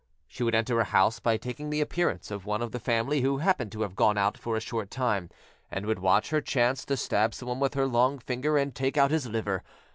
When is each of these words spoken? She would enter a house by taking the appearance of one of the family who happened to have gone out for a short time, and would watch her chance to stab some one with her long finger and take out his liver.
She 0.27 0.41
would 0.41 0.55
enter 0.55 0.79
a 0.79 0.83
house 0.85 1.19
by 1.19 1.37
taking 1.37 1.69
the 1.69 1.79
appearance 1.79 2.31
of 2.31 2.43
one 2.43 2.63
of 2.63 2.71
the 2.71 2.79
family 2.79 3.21
who 3.21 3.37
happened 3.37 3.71
to 3.73 3.83
have 3.83 3.95
gone 3.95 4.17
out 4.17 4.35
for 4.35 4.55
a 4.55 4.59
short 4.59 4.89
time, 4.89 5.29
and 5.69 5.85
would 5.85 5.99
watch 5.99 6.31
her 6.31 6.41
chance 6.41 6.83
to 6.85 6.97
stab 6.97 7.35
some 7.35 7.49
one 7.49 7.59
with 7.59 7.75
her 7.75 7.85
long 7.85 8.17
finger 8.17 8.57
and 8.57 8.73
take 8.73 8.97
out 8.97 9.11
his 9.11 9.27
liver. 9.27 9.63